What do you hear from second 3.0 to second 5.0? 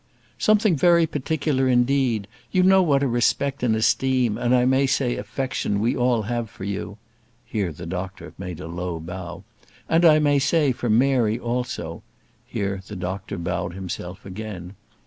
a respect and esteem, and I may